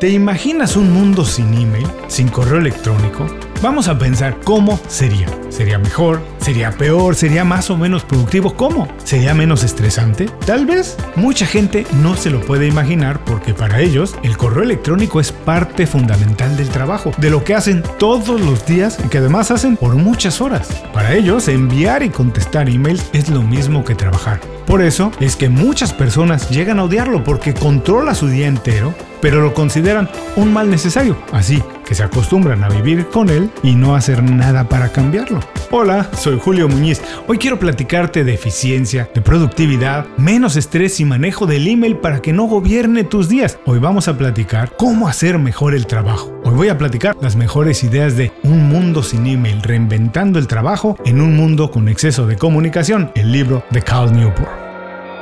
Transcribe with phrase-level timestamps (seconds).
[0.00, 3.26] ¿Te imaginas un mundo sin email, sin correo electrónico?
[3.60, 5.26] Vamos a pensar cómo sería.
[5.48, 6.20] ¿Sería mejor?
[6.38, 7.16] ¿Sería peor?
[7.16, 8.54] ¿Sería más o menos productivo?
[8.54, 8.86] ¿Cómo?
[9.02, 10.26] ¿Sería menos estresante?
[10.46, 10.96] Tal vez.
[11.16, 15.88] Mucha gente no se lo puede imaginar porque para ellos el correo electrónico es parte
[15.88, 19.96] fundamental del trabajo, de lo que hacen todos los días y que además hacen por
[19.96, 20.68] muchas horas.
[20.94, 24.40] Para ellos enviar y contestar emails es lo mismo que trabajar.
[24.66, 29.40] Por eso es que muchas personas llegan a odiarlo porque controla su día entero, pero
[29.40, 31.16] lo consideran un mal necesario.
[31.32, 35.40] Así que se acostumbran a vivir con él y no hacer nada para cambiarlo.
[35.70, 37.00] Hola, soy Julio Muñiz.
[37.26, 42.34] Hoy quiero platicarte de eficiencia, de productividad, menos estrés y manejo del email para que
[42.34, 43.58] no gobierne tus días.
[43.64, 46.38] Hoy vamos a platicar cómo hacer mejor el trabajo.
[46.44, 50.96] Hoy voy a platicar las mejores ideas de Un mundo sin email, reinventando el trabajo
[51.06, 54.50] en un mundo con exceso de comunicación, el libro de Carl Newport.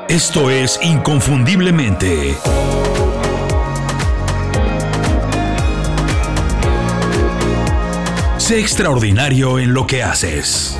[0.09, 2.35] Esto es Inconfundiblemente.
[8.47, 10.79] Sé extraordinario en lo que haces.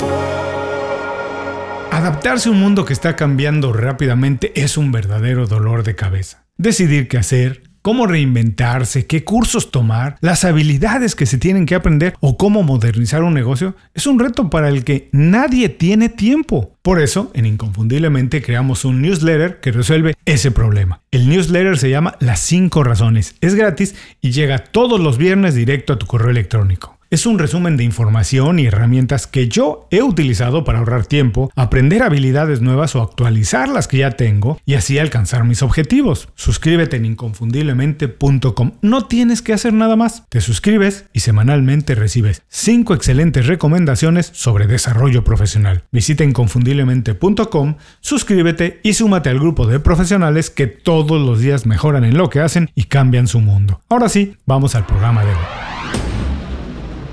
[1.91, 6.45] Adaptarse a un mundo que está cambiando rápidamente es un verdadero dolor de cabeza.
[6.57, 12.15] Decidir qué hacer, cómo reinventarse, qué cursos tomar, las habilidades que se tienen que aprender
[12.21, 16.73] o cómo modernizar un negocio es un reto para el que nadie tiene tiempo.
[16.83, 21.01] Por eso, en Inconfundiblemente creamos un newsletter que resuelve ese problema.
[21.11, 25.95] El newsletter se llama Las 5 Razones, es gratis y llega todos los viernes directo
[25.95, 26.96] a tu correo electrónico.
[27.09, 32.03] Es un resumen de información y herramientas que yo he utilizado para ahorrar tiempo, aprender
[32.03, 36.29] habilidades nuevas o actualizar las que ya tengo y así alcanzar mis objetivos.
[36.35, 38.73] Suscríbete en inconfundiblemente.com.
[38.83, 40.25] No tienes que hacer nada más.
[40.29, 45.85] Te suscribes y semanalmente recibes 5 excelentes recomendaciones sobre desarrollo profesional.
[45.93, 52.17] Visita inconfundiblemente.com, suscríbete y súmate al grupo de profesionales que todos los días mejoran en
[52.17, 53.81] lo que hacen y cambian su mundo.
[53.89, 55.66] Ahora sí, vamos al programa de hoy.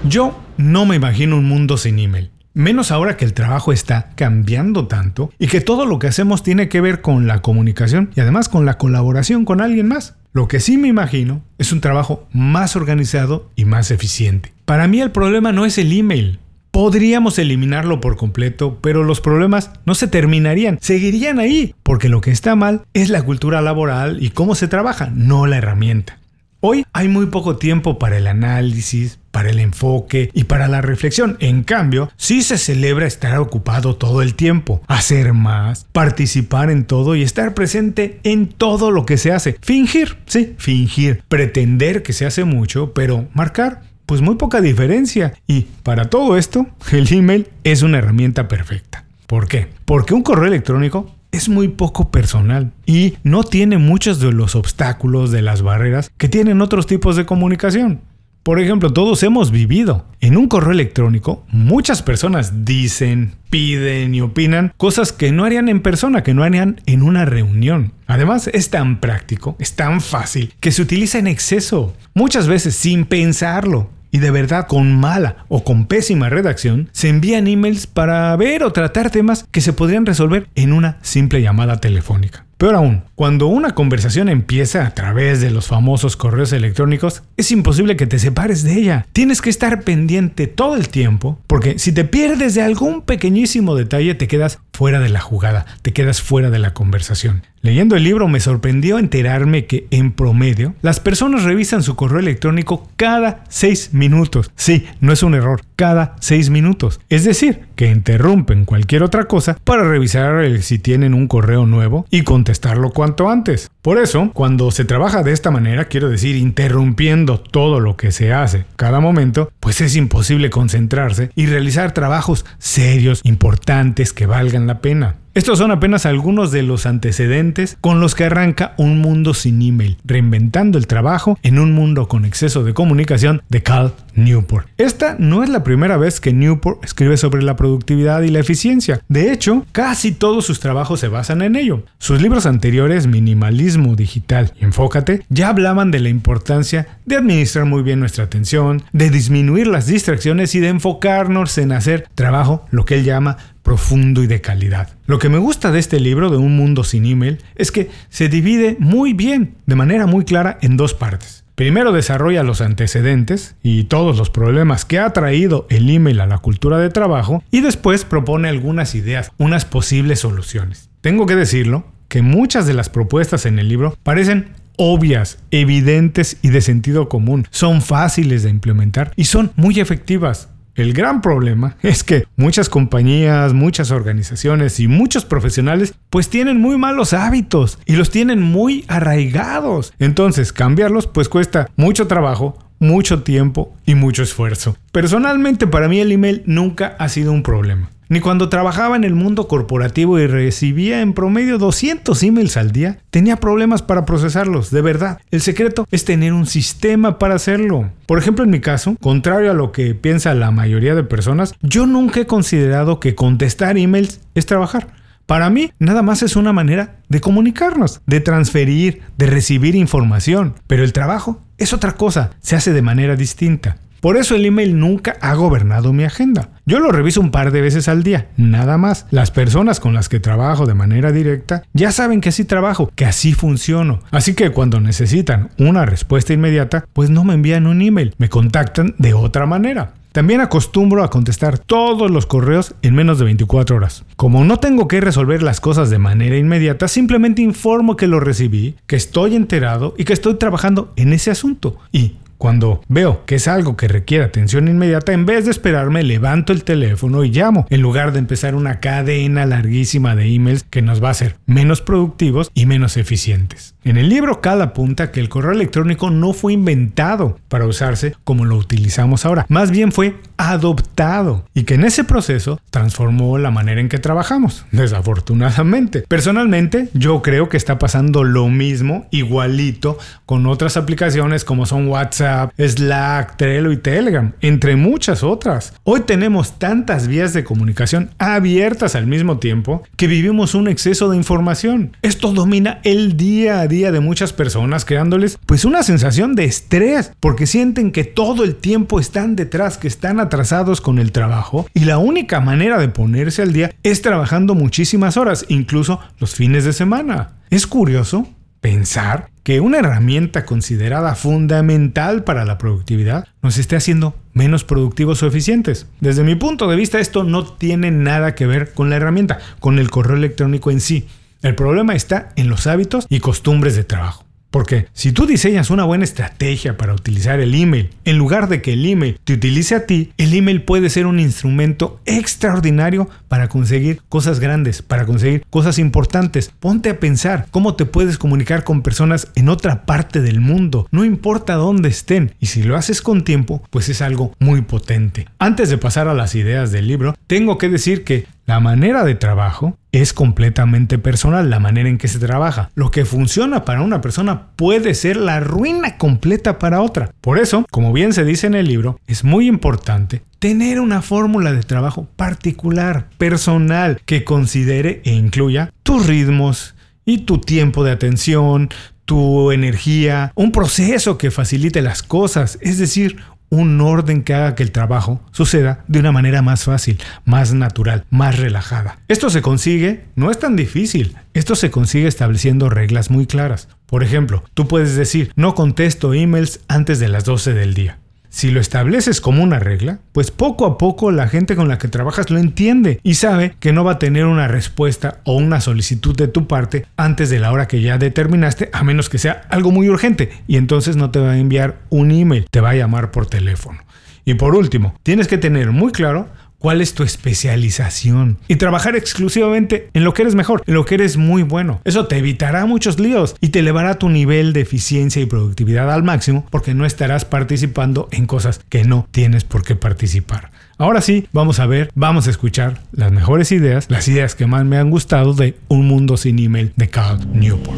[0.10, 2.30] Yo no me imagino un mundo sin email.
[2.54, 6.68] Menos ahora que el trabajo está cambiando tanto y que todo lo que hacemos tiene
[6.68, 10.16] que ver con la comunicación y además con la colaboración con alguien más.
[10.34, 14.52] Lo que sí me imagino es un trabajo más organizado y más eficiente.
[14.66, 16.40] Para mí el problema no es el email.
[16.72, 22.32] Podríamos eliminarlo por completo, pero los problemas no se terminarían, seguirían ahí, porque lo que
[22.32, 26.18] está mal es la cultura laboral y cómo se trabaja, no la herramienta.
[26.66, 31.36] Hoy hay muy poco tiempo para el análisis, para el enfoque y para la reflexión.
[31.42, 37.18] En cambio, sí se celebra estar ocupado todo el tiempo, hacer más, participar en todo
[37.18, 39.58] y estar presente en todo lo que se hace.
[39.62, 45.34] Fingir, sí, fingir, pretender que se hace mucho, pero marcar pues muy poca diferencia.
[45.46, 49.04] Y para todo esto, el email es una herramienta perfecta.
[49.28, 49.68] ¿Por qué?
[49.84, 55.32] Porque un correo electrónico es muy poco personal y no tiene muchos de los obstáculos,
[55.32, 58.02] de las barreras que tienen otros tipos de comunicación.
[58.44, 60.06] Por ejemplo, todos hemos vivido.
[60.20, 65.82] En un correo electrónico, muchas personas dicen, piden y opinan cosas que no harían en
[65.82, 67.94] persona, que no harían en una reunión.
[68.06, 73.06] Además, es tan práctico, es tan fácil, que se utiliza en exceso, muchas veces sin
[73.06, 78.64] pensarlo y de verdad con mala o con pésima redacción, se envían emails para ver
[78.64, 82.46] o tratar temas que se podrían resolver en una simple llamada telefónica.
[82.58, 87.98] Peor aún, cuando una conversación empieza a través de los famosos correos electrónicos, es imposible
[87.98, 89.08] que te separes de ella.
[89.12, 94.16] Tienes que estar pendiente todo el tiempo, porque si te pierdes de algún pequeñísimo detalle,
[94.16, 97.44] te quedas fuera de la jugada, te quedas fuera de la conversación.
[97.64, 102.90] Leyendo el libro me sorprendió enterarme que en promedio las personas revisan su correo electrónico
[102.98, 104.52] cada seis minutos.
[104.58, 107.00] Sí, no es un error, cada seis minutos.
[107.08, 112.24] Es decir, que interrumpen cualquier otra cosa para revisar si tienen un correo nuevo y
[112.24, 113.72] contestarlo cuanto antes.
[113.82, 118.34] Por eso, cuando se trabaja de esta manera, quiero decir, interrumpiendo todo lo que se
[118.34, 124.80] hace cada momento, pues es imposible concentrarse y realizar trabajos serios, importantes, que valgan la
[124.80, 125.16] pena.
[125.34, 129.98] Estos son apenas algunos de los antecedentes con los que arranca Un Mundo sin Email,
[130.06, 134.68] reinventando el trabajo en un mundo con exceso de comunicación de Cal Newport.
[134.78, 139.02] Esta no es la primera vez que Newport escribe sobre la productividad y la eficiencia.
[139.10, 141.84] De hecho, casi todos sus trabajos se basan en ello.
[141.98, 147.84] Sus libros anteriores, Minimalismo Digital y Enfócate, ya hablaban de la importancia de administrar muy
[147.84, 152.96] bien nuestra atención, de disminuir las distracciones y de enfocarnos en hacer trabajo, lo que
[152.96, 154.90] él llama profundo y de calidad.
[155.08, 158.30] Lo que me gusta de este libro, de Un Mundo sin Email, es que se
[158.30, 161.43] divide muy bien, de manera muy clara, en dos partes.
[161.56, 166.40] Primero desarrolla los antecedentes y todos los problemas que ha traído el email a la
[166.40, 170.90] cultura de trabajo y después propone algunas ideas, unas posibles soluciones.
[171.02, 176.50] Tengo que decirlo que muchas de las propuestas en el libro parecen obvias, evidentes y
[176.50, 177.48] de sentido común.
[177.52, 180.50] Son fáciles de implementar y son muy efectivas.
[180.76, 186.78] El gran problema es que muchas compañías, muchas organizaciones y muchos profesionales pues tienen muy
[186.78, 189.94] malos hábitos y los tienen muy arraigados.
[190.00, 194.76] Entonces cambiarlos pues cuesta mucho trabajo, mucho tiempo y mucho esfuerzo.
[194.92, 197.93] Personalmente para mí el email nunca ha sido un problema.
[198.10, 203.00] Ni cuando trabajaba en el mundo corporativo y recibía en promedio 200 emails al día,
[203.10, 205.20] tenía problemas para procesarlos, de verdad.
[205.32, 207.92] El secreto es tener un sistema para hacerlo.
[208.06, 211.86] Por ejemplo, en mi caso, contrario a lo que piensa la mayoría de personas, yo
[211.86, 214.88] nunca he considerado que contestar emails es trabajar.
[215.26, 220.56] Para mí, nada más es una manera de comunicarnos, de transferir, de recibir información.
[220.68, 223.78] Pero el trabajo es otra cosa, se hace de manera distinta.
[224.04, 226.50] Por eso el email nunca ha gobernado mi agenda.
[226.66, 229.06] Yo lo reviso un par de veces al día, nada más.
[229.12, 233.06] Las personas con las que trabajo de manera directa ya saben que así trabajo, que
[233.06, 234.02] así funciono.
[234.12, 238.94] Así que cuando necesitan una respuesta inmediata, pues no me envían un email, me contactan
[238.98, 239.94] de otra manera.
[240.12, 244.04] También acostumbro a contestar todos los correos en menos de 24 horas.
[244.16, 248.76] Como no tengo que resolver las cosas de manera inmediata, simplemente informo que lo recibí,
[248.86, 251.78] que estoy enterado y que estoy trabajando en ese asunto.
[251.92, 256.54] Y cuando veo que es algo que requiere atención inmediata, en vez de esperarme, levanto
[256.54, 261.04] el teléfono y llamo, en lugar de empezar una cadena larguísima de emails que nos
[261.04, 263.73] va a hacer menos productivos y menos eficientes.
[263.86, 268.46] En el libro Cal apunta que el correo electrónico no fue inventado para usarse como
[268.46, 273.82] lo utilizamos ahora, más bien fue adoptado y que en ese proceso transformó la manera
[273.82, 276.06] en que trabajamos, desafortunadamente.
[276.08, 282.54] Personalmente, yo creo que está pasando lo mismo, igualito, con otras aplicaciones como son WhatsApp,
[282.58, 285.74] Slack, Trello y Telegram, entre muchas otras.
[285.84, 291.18] Hoy tenemos tantas vías de comunicación abiertas al mismo tiempo que vivimos un exceso de
[291.18, 291.98] información.
[292.02, 297.12] Esto domina el día a día de muchas personas, creándoles pues una sensación de estrés,
[297.20, 301.82] porque sienten que todo el tiempo están detrás, que están atrasados con el trabajo y
[301.82, 306.74] la única manera de ponerse al día es trabajando muchísimas horas, incluso los fines de
[306.74, 307.34] semana.
[307.50, 308.28] Es curioso
[308.62, 315.28] pensar que una herramienta considerada fundamental para la productividad nos esté haciendo menos productivos o
[315.28, 315.88] eficientes.
[316.00, 319.80] Desde mi punto de vista esto no tiene nada que ver con la herramienta, con
[319.80, 321.08] el correo electrónico en sí.
[321.44, 324.24] El problema está en los hábitos y costumbres de trabajo.
[324.50, 328.74] Porque si tú diseñas una buena estrategia para utilizar el email, en lugar de que
[328.74, 334.02] el email te utilice a ti, el email puede ser un instrumento extraordinario para conseguir
[334.10, 336.52] cosas grandes, para conseguir cosas importantes.
[336.60, 341.04] Ponte a pensar cómo te puedes comunicar con personas en otra parte del mundo, no
[341.04, 345.28] importa dónde estén, y si lo haces con tiempo, pues es algo muy potente.
[345.40, 349.16] Antes de pasar a las ideas del libro, tengo que decir que la manera de
[349.16, 352.70] trabajo es completamente personal, la manera en que se trabaja.
[352.76, 357.12] Lo que funciona para una persona puede ser la ruina completa para otra.
[357.22, 361.54] Por eso, como bien se dice en el libro, es muy importante tener una fórmula
[361.54, 366.76] de trabajo particular, personal, que considere e incluya tus ritmos
[367.06, 368.70] y tu tiempo de atención,
[369.06, 373.18] tu energía, un proceso que facilite las cosas, es decir,
[373.54, 378.04] un orden que haga que el trabajo suceda de una manera más fácil, más natural,
[378.10, 378.98] más relajada.
[379.08, 383.68] Esto se consigue, no es tan difícil, esto se consigue estableciendo reglas muy claras.
[383.86, 388.00] Por ejemplo, tú puedes decir, no contesto emails antes de las 12 del día.
[388.34, 391.88] Si lo estableces como una regla, pues poco a poco la gente con la que
[391.88, 396.16] trabajas lo entiende y sabe que no va a tener una respuesta o una solicitud
[396.16, 399.70] de tu parte antes de la hora que ya determinaste, a menos que sea algo
[399.70, 403.12] muy urgente y entonces no te va a enviar un email, te va a llamar
[403.12, 403.84] por teléfono.
[404.26, 406.28] Y por último, tienes que tener muy claro
[406.64, 410.96] cuál es tu especialización y trabajar exclusivamente en lo que eres mejor, en lo que
[410.96, 411.82] eres muy bueno.
[411.84, 416.04] Eso te evitará muchos líos y te elevará tu nivel de eficiencia y productividad al
[416.04, 420.52] máximo porque no estarás participando en cosas que no tienes por qué participar.
[420.78, 424.64] Ahora sí, vamos a ver, vamos a escuchar las mejores ideas, las ideas que más
[424.64, 427.78] me han gustado de Un Mundo Sin Email de Carl Newport.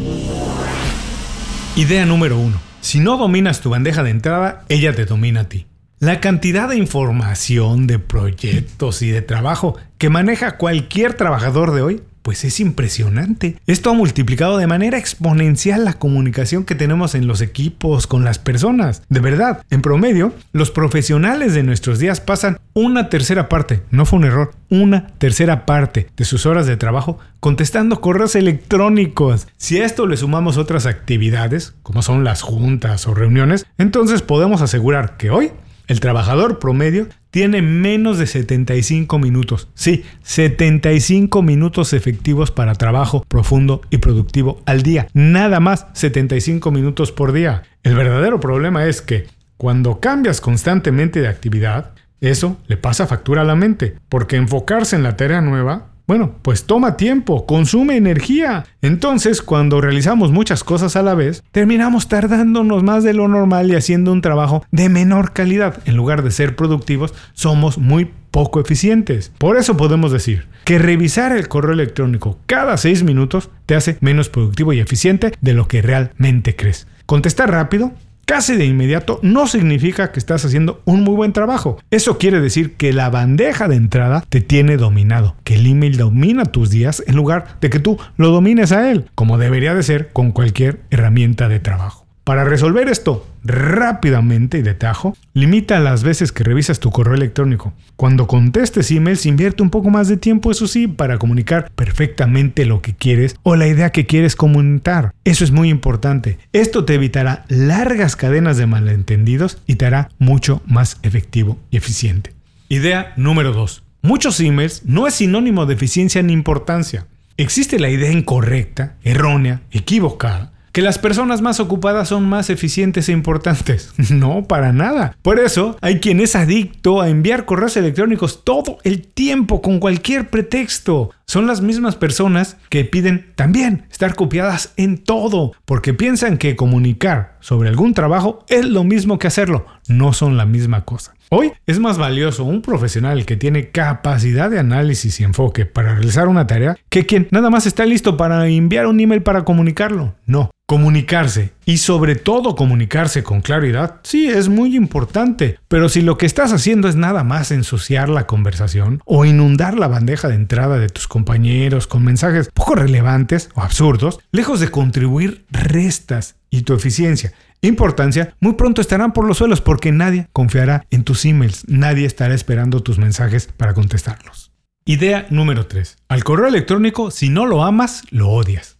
[1.74, 2.56] Idea número 1.
[2.82, 5.66] Si no dominas tu bandeja de entrada, ella te domina a ti.
[5.98, 12.02] La cantidad de información, de proyectos y de trabajo que maneja cualquier trabajador de hoy,
[12.20, 13.56] pues es impresionante.
[13.66, 18.38] Esto ha multiplicado de manera exponencial la comunicación que tenemos en los equipos con las
[18.38, 19.04] personas.
[19.08, 24.18] De verdad, en promedio, los profesionales de nuestros días pasan una tercera parte, no fue
[24.18, 29.48] un error, una tercera parte de sus horas de trabajo contestando correos electrónicos.
[29.56, 34.60] Si a esto le sumamos otras actividades, como son las juntas o reuniones, entonces podemos
[34.60, 35.52] asegurar que hoy
[35.86, 39.68] El trabajador promedio tiene menos de 75 minutos.
[39.74, 45.06] Sí, 75 minutos efectivos para trabajo profundo y productivo al día.
[45.12, 47.62] Nada más 75 minutos por día.
[47.82, 49.26] El verdadero problema es que
[49.56, 55.02] cuando cambias constantemente de actividad, eso le pasa factura a la mente, porque enfocarse en
[55.02, 58.64] la tarea nueva bueno, pues toma tiempo, consume energía.
[58.80, 63.74] Entonces, cuando realizamos muchas cosas a la vez, terminamos tardándonos más de lo normal y
[63.74, 65.82] haciendo un trabajo de menor calidad.
[65.84, 69.32] En lugar de ser productivos, somos muy poco eficientes.
[69.38, 74.28] Por eso podemos decir que revisar el correo electrónico cada seis minutos te hace menos
[74.28, 76.86] productivo y eficiente de lo que realmente crees.
[77.06, 77.92] Contestar rápido
[78.26, 81.78] casi de inmediato no significa que estás haciendo un muy buen trabajo.
[81.90, 86.44] Eso quiere decir que la bandeja de entrada te tiene dominado, que el email domina
[86.44, 90.12] tus días en lugar de que tú lo domines a él, como debería de ser
[90.12, 92.05] con cualquier herramienta de trabajo.
[92.26, 97.72] Para resolver esto rápidamente y de tajo, limita las veces que revisas tu correo electrónico.
[97.94, 102.82] Cuando contestes emails, invierte un poco más de tiempo, eso sí, para comunicar perfectamente lo
[102.82, 105.12] que quieres o la idea que quieres comunicar.
[105.22, 106.40] Eso es muy importante.
[106.52, 112.32] Esto te evitará largas cadenas de malentendidos y te hará mucho más efectivo y eficiente.
[112.68, 113.84] Idea número 2.
[114.02, 117.06] Muchos emails no es sinónimo de eficiencia ni importancia.
[117.36, 123.12] Existe la idea incorrecta, errónea, equivocada que las personas más ocupadas son más eficientes e
[123.12, 123.94] importantes.
[124.10, 125.16] No, para nada.
[125.22, 130.28] Por eso hay quien es adicto a enviar correos electrónicos todo el tiempo con cualquier
[130.28, 131.10] pretexto.
[131.26, 137.36] Son las mismas personas que piden también estar copiadas en todo, porque piensan que comunicar
[137.40, 139.66] sobre algún trabajo es lo mismo que hacerlo.
[139.88, 141.14] No son la misma cosa.
[141.30, 146.28] Hoy es más valioso un profesional que tiene capacidad de análisis y enfoque para realizar
[146.28, 150.14] una tarea que quien nada más está listo para enviar un email para comunicarlo.
[150.26, 156.18] No, Comunicarse y sobre todo comunicarse con claridad, sí, es muy importante, pero si lo
[156.18, 160.80] que estás haciendo es nada más ensuciar la conversación o inundar la bandeja de entrada
[160.80, 166.74] de tus compañeros con mensajes poco relevantes o absurdos, lejos de contribuir, restas y tu
[166.74, 167.32] eficiencia
[167.68, 172.34] importancia, muy pronto estarán por los suelos porque nadie confiará en tus emails, nadie estará
[172.34, 174.52] esperando tus mensajes para contestarlos.
[174.84, 175.96] Idea número 3.
[176.08, 178.75] Al correo electrónico, si no lo amas, lo odias.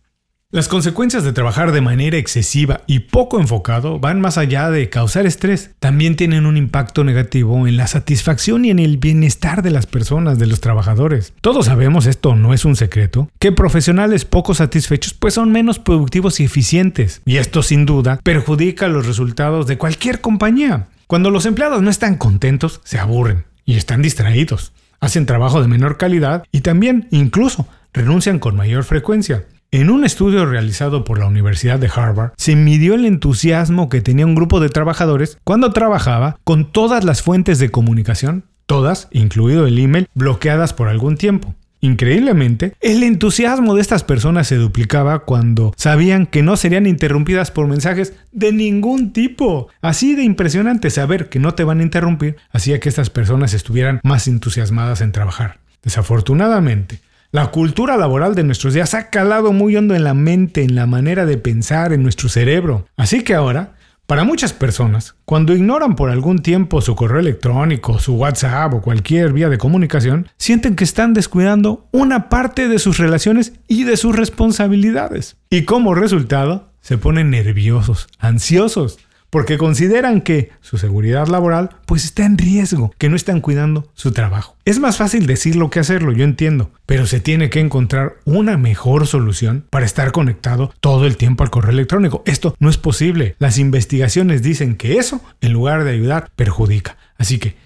[0.53, 5.27] Las consecuencias de trabajar de manera excesiva y poco enfocado van más allá de causar
[5.27, 5.73] estrés.
[5.81, 10.39] También tienen un impacto negativo en la satisfacción y en el bienestar de las personas,
[10.39, 11.33] de los trabajadores.
[11.41, 16.39] Todos sabemos, esto no es un secreto, que profesionales poco satisfechos pues son menos productivos
[16.39, 17.23] y eficientes.
[17.25, 20.87] Y esto sin duda perjudica los resultados de cualquier compañía.
[21.09, 24.73] Cuando los empleados no están contentos, se aburren y están distraídos.
[25.01, 29.45] Hacen trabajo de menor calidad y también, incluso, renuncian con mayor frecuencia.
[29.77, 34.25] En un estudio realizado por la Universidad de Harvard, se midió el entusiasmo que tenía
[34.25, 39.79] un grupo de trabajadores cuando trabajaba con todas las fuentes de comunicación, todas, incluido el
[39.79, 41.55] email, bloqueadas por algún tiempo.
[41.83, 47.69] Increíblemente, el entusiasmo de estas personas se duplicaba cuando sabían que no serían interrumpidas por
[47.69, 49.69] mensajes de ningún tipo.
[49.83, 54.01] Así de impresionante saber que no te van a interrumpir hacía que estas personas estuvieran
[54.03, 55.59] más entusiasmadas en trabajar.
[55.83, 57.01] Desafortunadamente,
[57.33, 60.87] la cultura laboral de nuestros días ha calado muy hondo en la mente, en la
[60.87, 62.87] manera de pensar, en nuestro cerebro.
[62.97, 63.75] Así que ahora,
[64.07, 69.33] para muchas personas, cuando ignoran por algún tiempo su correo electrónico, su WhatsApp o cualquier
[69.33, 74.15] vía de comunicación, sienten que están descuidando una parte de sus relaciones y de sus
[74.15, 75.37] responsabilidades.
[75.51, 79.01] Y como resultado, se ponen nerviosos, ansiosos,
[79.37, 84.13] porque consideran que su seguridad laboral pues está en riesgo, que no están cuidando su
[84.13, 84.57] trabajo.
[84.65, 89.07] Es más fácil decirlo que hacerlo, yo entiendo, pero se tiene que encontrar una mejor
[89.07, 92.23] solución para estar conectado todo el tiempo al correo electrónico.
[92.25, 93.37] Esto no es posible.
[93.39, 96.97] Las investigaciones dicen que eso, en lugar de ayudar, perjudica.
[97.19, 97.57] Así que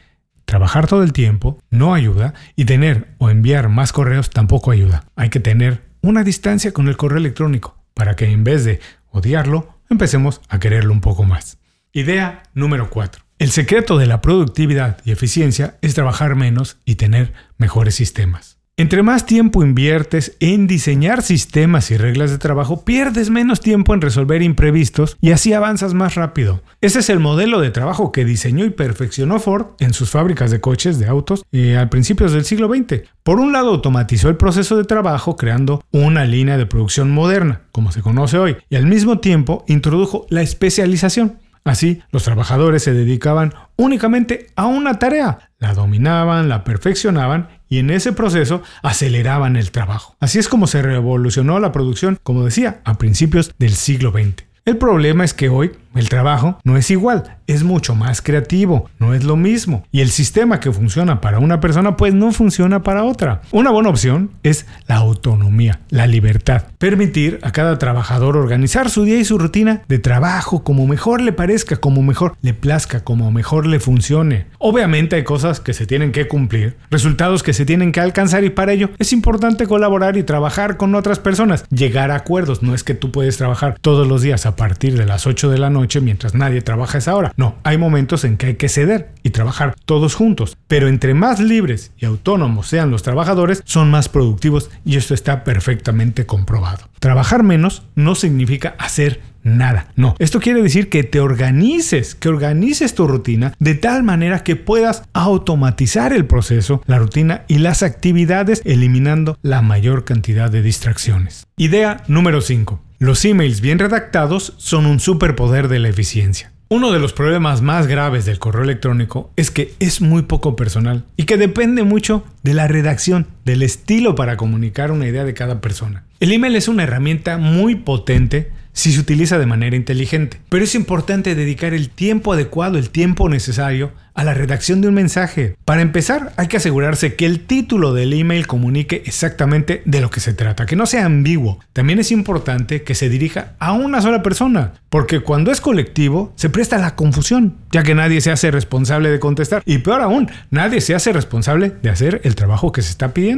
[0.47, 5.05] trabajar todo el tiempo no ayuda y tener o enviar más correos tampoco ayuda.
[5.15, 8.81] Hay que tener una distancia con el correo electrónico para que en vez de
[9.13, 11.60] odiarlo, empecemos a quererlo un poco más.
[11.93, 13.21] Idea número 4.
[13.41, 18.59] El secreto de la productividad y eficiencia es trabajar menos y tener mejores sistemas.
[18.77, 24.03] Entre más tiempo inviertes en diseñar sistemas y reglas de trabajo, pierdes menos tiempo en
[24.03, 26.63] resolver imprevistos y así avanzas más rápido.
[26.81, 30.61] Ese es el modelo de trabajo que diseñó y perfeccionó Ford en sus fábricas de
[30.61, 33.03] coches, de autos, eh, a principios del siglo XX.
[33.25, 37.91] Por un lado, automatizó el proceso de trabajo creando una línea de producción moderna, como
[37.91, 41.41] se conoce hoy, y al mismo tiempo introdujo la especialización.
[41.71, 47.91] Así, los trabajadores se dedicaban únicamente a una tarea, la dominaban, la perfeccionaban y en
[47.91, 50.17] ese proceso aceleraban el trabajo.
[50.19, 54.47] Así es como se revolucionó la producción, como decía, a principios del siglo XX.
[54.65, 59.13] El problema es que hoy el trabajo no es igual, es mucho más creativo, no
[59.13, 59.85] es lo mismo.
[59.91, 63.43] Y el sistema que funciona para una persona pues no funciona para otra.
[63.51, 66.63] Una buena opción es la autonomía, la libertad.
[66.79, 71.33] Permitir a cada trabajador organizar su día y su rutina de trabajo como mejor le
[71.33, 74.47] parezca, como mejor le plazca, como mejor le funcione.
[74.59, 78.51] Obviamente hay cosas que se tienen que cumplir, resultados que se tienen que alcanzar y
[78.51, 82.63] para ello es importante colaborar y trabajar con otras personas, llegar a acuerdos.
[82.63, 85.59] No es que tú puedes trabajar todos los días a partir de las 8 de
[85.59, 87.33] la noche mientras nadie trabaja esa hora.
[87.37, 90.57] No, hay momentos en que hay que ceder y trabajar todos juntos.
[90.69, 95.45] Pero entre más libres y autónomos sean los trabajadores, son más productivos y esto está
[95.45, 96.89] perfectamente comprobado.
[96.99, 99.89] Trabajar menos no significa hacer nada.
[99.97, 104.57] No, esto quiere decir que te organices, que organices tu rutina de tal manera que
[104.57, 111.47] puedas automatizar el proceso, la rutina y las actividades eliminando la mayor cantidad de distracciones.
[111.57, 112.81] Idea número 5.
[113.03, 116.53] Los emails bien redactados son un superpoder de la eficiencia.
[116.69, 121.07] Uno de los problemas más graves del correo electrónico es que es muy poco personal
[121.17, 125.61] y que depende mucho de la redacción, del estilo para comunicar una idea de cada
[125.61, 126.05] persona.
[126.21, 130.41] El email es una herramienta muy potente si se utiliza de manera inteligente.
[130.49, 134.95] Pero es importante dedicar el tiempo adecuado, el tiempo necesario a la redacción de un
[134.95, 135.57] mensaje.
[135.65, 140.21] Para empezar, hay que asegurarse que el título del email comunique exactamente de lo que
[140.21, 141.59] se trata, que no sea ambiguo.
[141.73, 146.51] También es importante que se dirija a una sola persona, porque cuando es colectivo se
[146.51, 150.81] presta la confusión, ya que nadie se hace responsable de contestar y peor aún, nadie
[150.81, 153.30] se hace responsable de hacer el trabajo que se está pidiendo.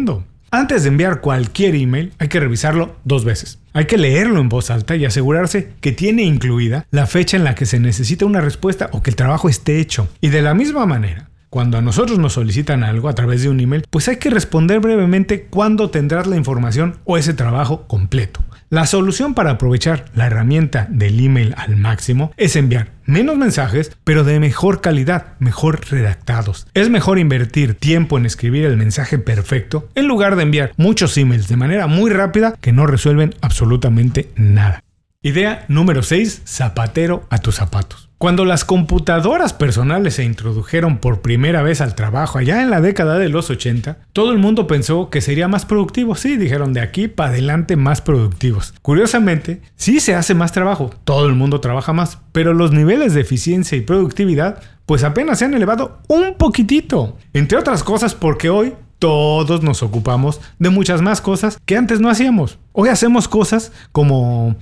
[0.50, 3.58] Antes de enviar cualquier email hay que revisarlo dos veces.
[3.72, 7.54] Hay que leerlo en voz alta y asegurarse que tiene incluida la fecha en la
[7.54, 10.08] que se necesita una respuesta o que el trabajo esté hecho.
[10.20, 13.61] Y de la misma manera, cuando a nosotros nos solicitan algo a través de un
[13.61, 18.40] email, pues hay que responder brevemente cuándo tendrás la información o ese trabajo completo.
[18.73, 24.25] La solución para aprovechar la herramienta del email al máximo es enviar menos mensajes, pero
[24.25, 26.67] de mejor calidad, mejor redactados.
[26.73, 31.49] Es mejor invertir tiempo en escribir el mensaje perfecto en lugar de enviar muchos emails
[31.49, 34.83] de manera muy rápida que no resuelven absolutamente nada.
[35.21, 36.41] Idea número 6.
[36.47, 38.09] Zapatero a tus zapatos.
[38.23, 43.19] Cuando las computadoras personales se introdujeron por primera vez al trabajo allá en la década
[43.19, 46.15] de los 80, todo el mundo pensó que sería más productivo.
[46.15, 48.75] Sí, dijeron de aquí para adelante más productivos.
[48.80, 53.23] Curiosamente, sí se hace más trabajo, todo el mundo trabaja más, pero los niveles de
[53.23, 57.17] eficiencia y productividad pues apenas se han elevado un poquitito.
[57.32, 62.08] Entre otras cosas porque hoy todos nos ocupamos de muchas más cosas que antes no
[62.08, 62.61] hacíamos.
[62.71, 64.54] Hoy hacemos cosas como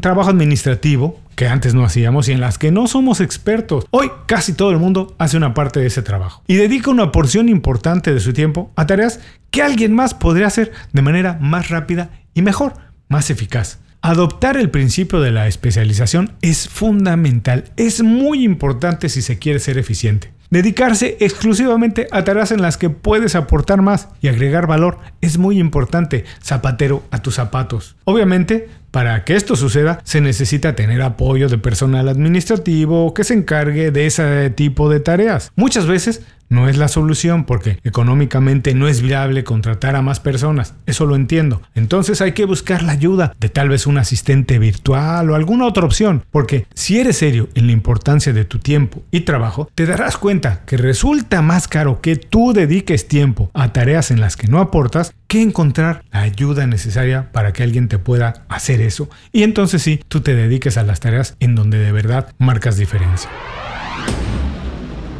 [0.00, 3.84] trabajo administrativo que antes no hacíamos y en las que no somos expertos.
[3.90, 7.48] Hoy casi todo el mundo hace una parte de ese trabajo y dedica una porción
[7.48, 12.10] importante de su tiempo a tareas que alguien más podría hacer de manera más rápida
[12.34, 12.74] y mejor,
[13.08, 13.78] más eficaz.
[14.02, 19.78] Adoptar el principio de la especialización es fundamental, es muy importante si se quiere ser
[19.78, 20.35] eficiente.
[20.50, 25.58] Dedicarse exclusivamente a tareas en las que puedes aportar más y agregar valor es muy
[25.58, 27.96] importante, zapatero a tus zapatos.
[28.04, 33.90] Obviamente, para que esto suceda, se necesita tener apoyo de personal administrativo que se encargue
[33.90, 35.52] de ese tipo de tareas.
[35.56, 40.74] Muchas veces no es la solución porque económicamente no es viable contratar a más personas,
[40.86, 41.62] eso lo entiendo.
[41.74, 45.84] Entonces hay que buscar la ayuda de tal vez un asistente virtual o alguna otra
[45.84, 50.16] opción, porque si eres serio en la importancia de tu tiempo y trabajo, te darás
[50.16, 54.60] cuenta que resulta más caro que tú dediques tiempo a tareas en las que no
[54.60, 59.08] aportas que encontrar la ayuda necesaria para que alguien te pueda hacer eso.
[59.32, 63.30] Y entonces sí, tú te dediques a las tareas en donde de verdad marcas diferencia.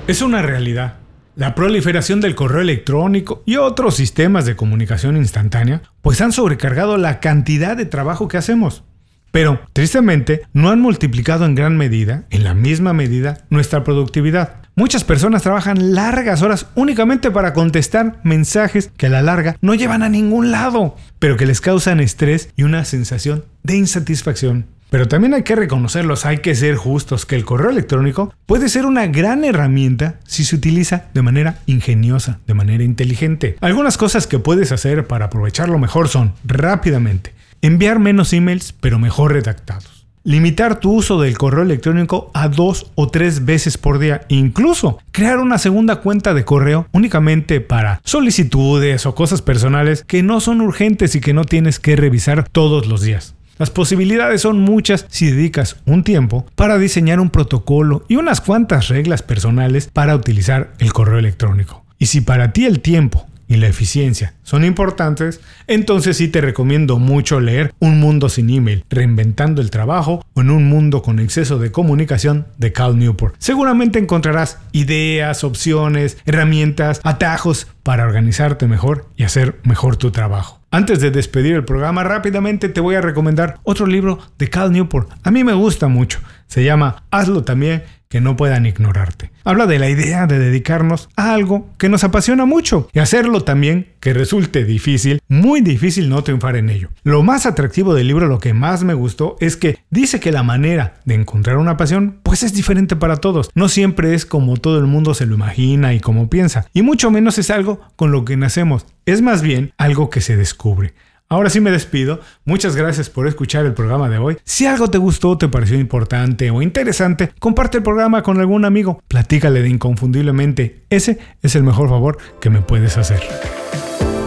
[0.06, 0.94] Es una realidad
[1.36, 7.20] la proliferación del correo electrónico y otros sistemas de comunicación instantánea pues han sobrecargado la
[7.20, 8.84] cantidad de trabajo que hacemos.
[9.32, 14.62] Pero, tristemente, no han multiplicado en gran medida, en la misma medida, nuestra productividad.
[14.76, 20.02] Muchas personas trabajan largas horas únicamente para contestar mensajes que a la larga no llevan
[20.02, 24.75] a ningún lado, pero que les causan estrés y una sensación de insatisfacción.
[24.90, 28.86] Pero también hay que reconocerlos, hay que ser justos, que el correo electrónico puede ser
[28.86, 33.56] una gran herramienta si se utiliza de manera ingeniosa, de manera inteligente.
[33.60, 39.32] Algunas cosas que puedes hacer para aprovecharlo mejor son, rápidamente, enviar menos emails pero mejor
[39.32, 39.96] redactados.
[40.22, 44.22] Limitar tu uso del correo electrónico a dos o tres veces por día.
[44.26, 50.40] Incluso crear una segunda cuenta de correo únicamente para solicitudes o cosas personales que no
[50.40, 53.35] son urgentes y que no tienes que revisar todos los días.
[53.58, 58.88] Las posibilidades son muchas si dedicas un tiempo para diseñar un protocolo y unas cuantas
[58.88, 61.82] reglas personales para utilizar el correo electrónico.
[61.98, 66.98] Y si para ti el tiempo y la eficiencia son importantes, entonces sí te recomiendo
[66.98, 71.58] mucho leer Un mundo sin email, reinventando el trabajo o en un mundo con exceso
[71.58, 73.34] de comunicación de Cal Newport.
[73.38, 80.60] Seguramente encontrarás ideas, opciones, herramientas, atajos para organizarte mejor y hacer mejor tu trabajo.
[80.70, 85.10] Antes de despedir el programa, rápidamente te voy a recomendar otro libro de Cal Newport.
[85.22, 86.20] A mí me gusta mucho.
[86.48, 89.30] Se llama Hazlo también que no puedan ignorarte.
[89.44, 93.88] Habla de la idea de dedicarnos a algo que nos apasiona mucho y hacerlo también
[94.00, 96.90] que resulte difícil, muy difícil no triunfar en ello.
[97.02, 100.42] Lo más atractivo del libro, lo que más me gustó, es que dice que la
[100.42, 103.50] manera de encontrar una pasión pues es diferente para todos.
[103.54, 107.10] No siempre es como todo el mundo se lo imagina y como piensa, y mucho
[107.10, 108.86] menos es algo con lo que nacemos.
[109.04, 110.94] Es más bien algo que se descubre.
[111.28, 112.20] Ahora sí me despido.
[112.44, 114.36] Muchas gracias por escuchar el programa de hoy.
[114.44, 119.02] Si algo te gustó, te pareció importante o interesante, comparte el programa con algún amigo.
[119.08, 120.84] Platícale de inconfundiblemente.
[120.88, 123.20] Ese es el mejor favor que me puedes hacer.